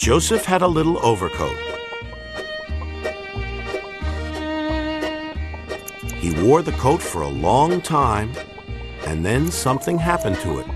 Joseph 0.00 0.46
had 0.46 0.62
a 0.62 0.66
little 0.66 0.98
overcoat. 1.04 1.58
He 6.14 6.30
wore 6.42 6.62
the 6.62 6.72
coat 6.78 7.02
for 7.02 7.20
a 7.20 7.28
long 7.28 7.82
time, 7.82 8.32
and 9.06 9.22
then 9.22 9.50
something 9.50 9.98
happened 9.98 10.36
to 10.36 10.60
it. 10.60 10.66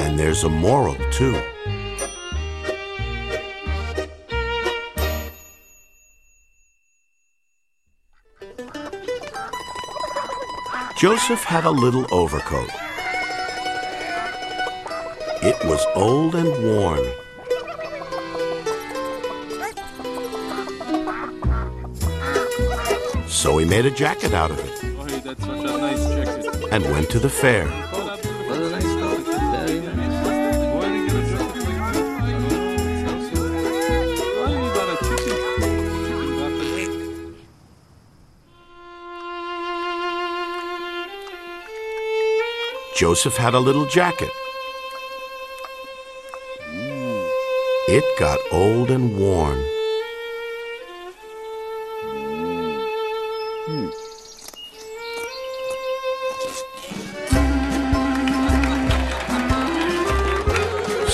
And 0.00 0.18
there's 0.18 0.42
a 0.42 0.48
moral, 0.48 0.96
too. 1.12 1.40
Joseph 10.98 11.44
had 11.44 11.64
a 11.64 11.70
little 11.70 12.12
overcoat. 12.12 12.70
It 15.44 15.64
was 15.64 15.86
old 15.94 16.34
and 16.34 16.50
worn. 16.64 17.21
So 23.42 23.58
he 23.58 23.64
made 23.64 23.86
a 23.86 23.90
jacket 23.90 24.34
out 24.34 24.52
of 24.52 24.58
it 24.60 24.70
Oh, 24.84 25.04
hey, 25.04 25.18
that's 25.18 25.44
such 25.44 25.58
a 25.58 25.76
nice 25.76 26.08
jacket. 26.14 26.68
and 26.70 26.84
went 26.84 27.10
to 27.10 27.18
the 27.18 27.28
fair. 27.28 27.66
Joseph 42.94 43.36
had 43.36 43.54
a 43.54 43.58
little 43.58 43.86
jacket. 43.86 44.30
It 47.88 48.04
got 48.20 48.38
old 48.52 48.92
and 48.92 49.18
worn. 49.18 49.71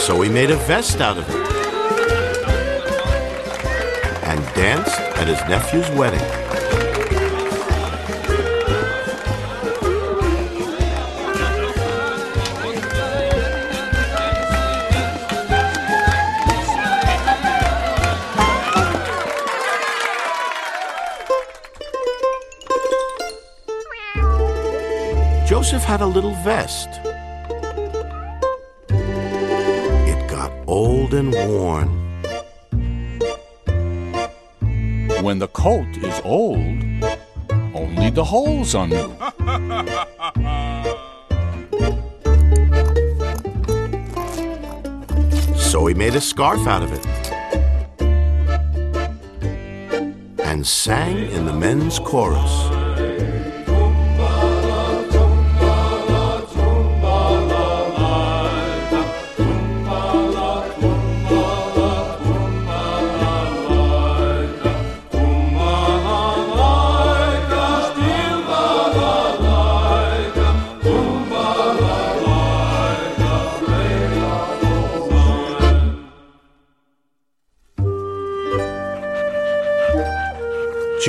So 0.08 0.22
he 0.22 0.30
made 0.30 0.50
a 0.50 0.56
vest 0.56 1.02
out 1.02 1.18
of 1.18 1.28
it 1.28 1.36
and 4.24 4.40
danced 4.54 4.98
at 5.18 5.28
his 5.28 5.38
nephew's 5.50 5.90
wedding. 5.90 6.18
Joseph 25.46 25.84
had 25.84 26.00
a 26.00 26.06
little 26.06 26.34
vest. 26.36 27.07
Old 31.08 31.14
and 31.14 31.34
worn. 31.34 31.88
When 35.22 35.38
the 35.38 35.48
coat 35.48 35.96
is 35.96 36.20
old, 36.24 36.58
only 37.74 38.10
the 38.10 38.24
holes 38.24 38.74
are 38.74 38.86
new. 38.86 39.14
So 45.56 45.86
he 45.86 45.94
made 45.94 46.14
a 46.14 46.20
scarf 46.20 46.66
out 46.66 46.82
of 46.82 46.92
it 46.92 47.06
and 50.44 50.66
sang 50.66 51.30
in 51.30 51.46
the 51.46 51.52
men's 51.52 51.98
chorus. 51.98 52.77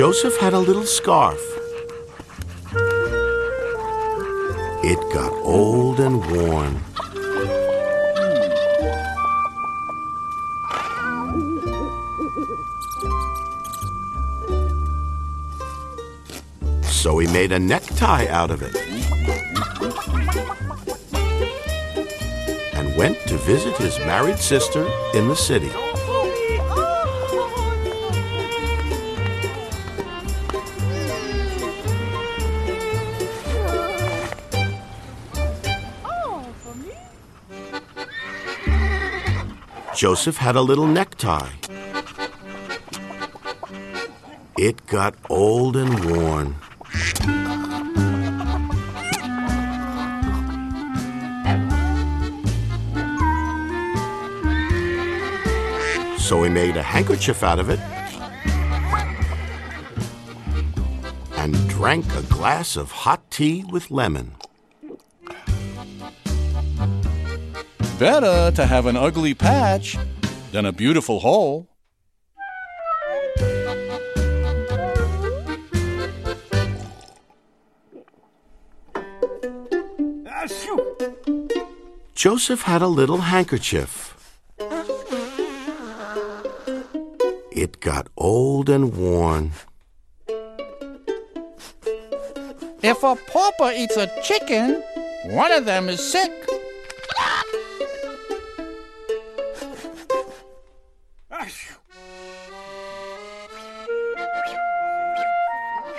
Joseph 0.00 0.38
had 0.38 0.54
a 0.54 0.58
little 0.58 0.86
scarf. 0.86 1.38
It 4.82 4.98
got 5.12 5.30
old 5.44 6.00
and 6.00 6.24
worn. 6.24 6.80
So 16.82 17.18
he 17.18 17.26
made 17.26 17.52
a 17.52 17.58
necktie 17.58 18.26
out 18.28 18.50
of 18.50 18.62
it 18.62 18.74
and 22.72 22.96
went 22.96 23.18
to 23.28 23.36
visit 23.36 23.76
his 23.76 23.98
married 23.98 24.38
sister 24.38 24.90
in 25.12 25.28
the 25.28 25.36
city. 25.36 25.70
Joseph 40.00 40.38
had 40.38 40.56
a 40.56 40.62
little 40.62 40.86
necktie. 40.86 41.50
It 44.56 44.86
got 44.86 45.14
old 45.28 45.76
and 45.76 45.92
worn. 46.06 46.56
So 56.16 56.44
he 56.44 56.48
made 56.48 56.78
a 56.78 56.82
handkerchief 56.82 57.42
out 57.42 57.58
of 57.58 57.68
it 57.68 57.80
and 61.36 61.52
drank 61.68 62.06
a 62.14 62.22
glass 62.22 62.74
of 62.74 62.90
hot 62.90 63.30
tea 63.30 63.64
with 63.64 63.90
lemon. 63.90 64.39
Better 68.00 68.50
to 68.52 68.64
have 68.64 68.86
an 68.86 68.96
ugly 68.96 69.34
patch 69.34 69.98
than 70.52 70.64
a 70.64 70.72
beautiful 70.72 71.20
hole. 71.20 71.68
Ah, 80.26 80.46
Joseph 82.14 82.62
had 82.62 82.80
a 82.80 82.86
little 82.86 83.18
handkerchief. 83.18 84.16
It 87.52 87.80
got 87.80 88.08
old 88.16 88.70
and 88.70 88.96
worn. 88.96 89.52
If 92.82 93.02
a 93.02 93.14
pauper 93.14 93.72
eats 93.76 93.98
a 93.98 94.08
chicken, 94.22 94.82
one 95.26 95.52
of 95.52 95.66
them 95.66 95.90
is 95.90 96.00
sick. 96.00 96.49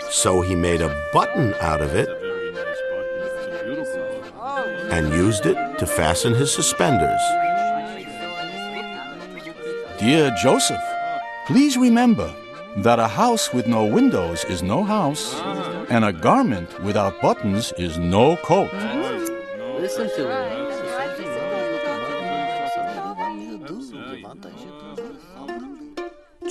So 0.09 0.41
he 0.41 0.55
made 0.55 0.81
a 0.81 1.09
button 1.13 1.55
out 1.61 1.81
of 1.81 1.95
it 1.95 2.07
Very 2.07 2.51
nice 2.51 2.77
button. 2.91 3.21
It's 3.23 3.45
a 3.47 3.63
beautiful 3.65 4.01
one. 4.38 4.69
and 4.91 5.13
used 5.13 5.45
it 5.47 5.79
to 5.79 5.88
fasten 5.88 6.35
his 6.35 6.51
suspenders. 6.51 7.21
Dear 9.97 10.31
Joseph, 10.41 10.83
please 11.47 11.77
remember 11.77 12.31
that 12.77 12.99
a 12.99 13.07
house 13.07 13.51
with 13.53 13.67
no 13.67 13.85
windows 13.85 14.43
is 14.45 14.61
no 14.61 14.83
house, 14.83 15.35
and 15.89 16.05
a 16.05 16.13
garment 16.13 16.79
without 16.83 17.21
buttons 17.21 17.73
is 17.77 17.97
no 17.97 18.35
coat. 18.38 18.71
Listen 19.79 20.07
to 20.09 20.29
it. 20.29 20.70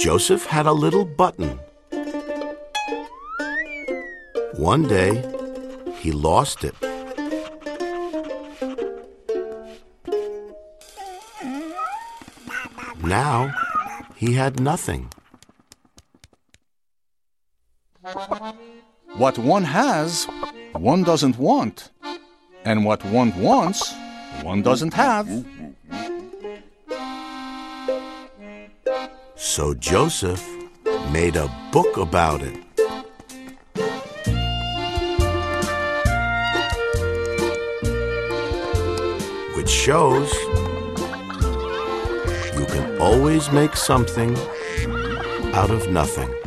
Joseph 0.01 0.47
had 0.47 0.65
a 0.65 0.73
little 0.73 1.05
button. 1.05 1.61
One 4.55 4.89
day, 4.89 5.23
he 5.99 6.11
lost 6.11 6.65
it. 6.65 6.75
now 13.11 13.53
he 14.17 14.33
had 14.33 14.59
nothing. 14.59 15.13
What 19.17 19.37
one 19.37 19.65
has, 19.65 20.27
one 20.73 21.03
doesn't 21.03 21.37
want. 21.37 21.91
And 22.65 22.87
what 22.87 23.05
one 23.05 23.39
wants, 23.39 23.93
one 24.43 24.63
doesn't 24.63 24.95
have. 24.95 25.29
So 29.51 29.75
Joseph 29.75 30.49
made 31.11 31.35
a 31.35 31.51
book 31.73 31.97
about 31.97 32.41
it. 32.41 32.55
Which 39.57 39.69
shows 39.69 40.33
you 42.55 42.65
can 42.65 42.97
always 43.01 43.51
make 43.51 43.75
something 43.75 44.37
out 45.53 45.73
of 45.73 45.91
nothing. 45.91 46.40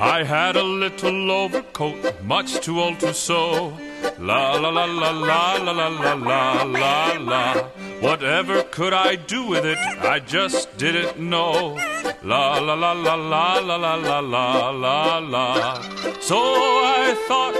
I 0.00 0.24
had 0.24 0.56
a 0.56 0.62
little 0.62 1.30
overcoat, 1.30 2.22
much 2.22 2.60
too 2.60 2.80
old 2.80 3.00
to 3.00 3.12
sew. 3.12 3.76
La 4.18 4.56
la 4.56 4.70
la 4.70 4.86
la 4.86 5.10
la 5.10 5.56
la 5.58 5.72
la 5.72 5.88
la 5.88 6.14
la 6.14 6.62
la 6.62 7.12
la. 7.18 7.68
Whatever 8.00 8.62
could 8.62 8.94
I 8.94 9.16
do 9.16 9.46
with 9.46 9.66
it? 9.66 9.76
I 9.76 10.18
just 10.20 10.74
didn't 10.78 11.18
know. 11.18 11.76
La 12.22 12.58
la 12.60 12.72
la 12.72 12.92
la 12.92 13.14
la 13.14 13.58
la 13.58 13.76
la 13.76 13.94
la 13.96 14.20
la 14.20 14.70
la 14.70 15.18
la. 15.18 15.82
So 16.20 16.38
I 16.38 17.14
thought, 17.28 17.56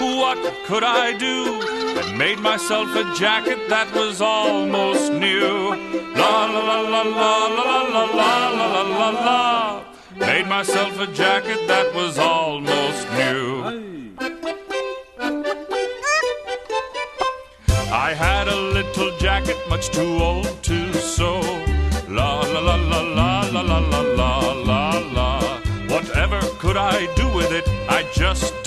what 0.00 0.38
could 0.66 0.84
I 0.84 1.18
do? 1.18 1.58
I 1.98 2.16
made 2.16 2.38
myself 2.38 2.94
a 2.94 3.12
jacket 3.16 3.68
that 3.68 3.92
was 3.92 4.20
almost 4.20 5.12
new. 5.12 5.74
La 6.14 6.46
la 6.46 6.60
la 6.70 6.80
la 6.82 7.02
la 7.02 7.34
la 7.48 7.82
la 7.82 8.04
la 8.04 8.44
la 8.46 8.70
la 8.70 8.82
la 8.82 9.10
la. 9.10 9.89
Made 10.16 10.48
myself 10.48 10.98
a 10.98 11.06
jacket 11.06 11.68
that 11.68 11.94
was 11.94 12.18
almost 12.18 13.08
new. 13.12 14.10
I 17.92 18.12
had 18.12 18.48
a 18.48 18.56
little 18.56 19.16
jacket 19.18 19.56
much 19.68 19.90
too 19.90 20.18
old 20.18 20.62
to 20.64 20.92
sew. 20.94 21.40
La 22.08 22.40
la 22.40 22.60
la 22.60 22.74
la 22.74 23.00
la 23.02 23.40
la 23.50 23.60
la 23.60 23.78
la 24.00 24.52
la 24.52 24.98
la. 25.12 25.60
Whatever 25.88 26.40
could 26.58 26.76
I 26.76 27.06
do 27.14 27.28
with 27.32 27.52
it? 27.52 27.68
I 27.88 28.02
just 28.12 28.59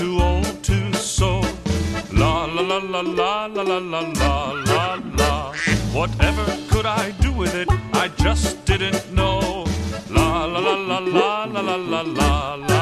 too 0.00 0.18
old 0.18 0.64
to 0.64 0.92
sew. 0.94 1.42
La 2.10 2.46
la 2.46 2.62
la 2.62 2.78
la 2.78 3.00
la 3.02 3.46
la 3.56 3.62
la 3.62 3.78
la 3.92 4.00
la 4.20 4.52
la 4.70 4.84
la. 5.18 5.52
Whatever 5.92 6.46
could 6.70 6.86
I 6.86 7.10
do 7.20 7.30
with 7.32 7.54
it? 7.54 7.68
I 7.92 8.08
just 8.24 8.64
didn't 8.64 9.12
know. 9.12 9.66
La 10.08 10.46
la 10.46 10.60
la 10.68 10.76
la 10.90 10.98
la 11.00 11.44
la 11.44 11.60
la 11.60 11.76
la 11.76 12.54
la. 12.54 12.79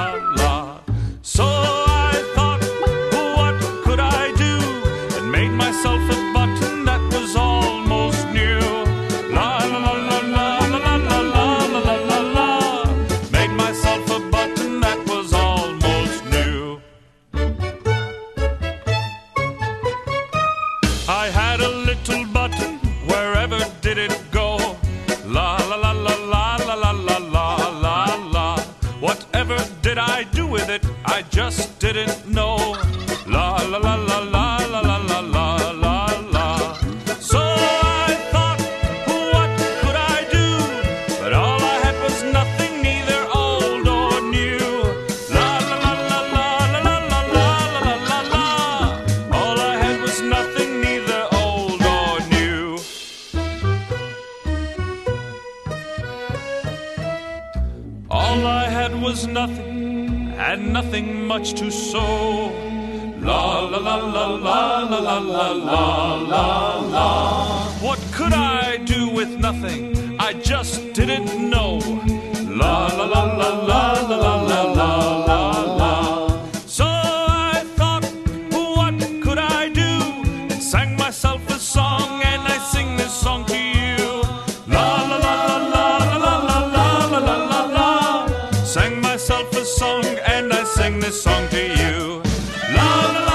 Nothing, 60.80 61.26
much 61.26 61.54
to 61.54 61.72
sew. 61.72 62.52
La 63.18 63.66
la 63.66 63.78
la 63.78 63.96
la 63.96 64.26
la 64.46 64.82
la 64.84 64.98
la 65.00 65.18
la 65.18 65.52
la 65.52 66.14
la 66.32 66.78
la. 66.94 67.08
What 67.80 67.98
could 68.12 68.32
I 68.32 68.76
do 68.84 69.08
with 69.08 69.40
nothing? 69.40 69.80
I 70.20 70.34
just 70.34 70.92
didn't 70.92 71.50
know. 71.50 71.80
La 72.46 72.86
la 72.98 73.06
la 73.14 73.22
la 73.40 73.50
la 73.70 73.82
la 74.08 74.16
la 74.24 74.34
la 74.50 74.62
la 74.78 74.90
la 75.26 75.77
and 89.90 90.52
I 90.52 90.64
sing 90.64 91.00
this 91.00 91.22
song 91.22 91.48
to 91.48 91.62
you. 91.80 92.22
La, 92.76 92.90
la, 93.12 93.27